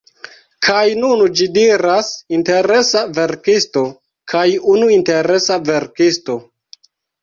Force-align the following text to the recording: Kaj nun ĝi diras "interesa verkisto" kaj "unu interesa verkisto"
Kaj 0.67 0.79
nun 1.01 1.21
ĝi 1.41 1.47
diras 1.57 2.09
"interesa 2.39 3.05
verkisto" 3.21 3.87
kaj 4.35 4.45
"unu 4.75 4.93
interesa 5.01 5.65
verkisto" 5.73 6.45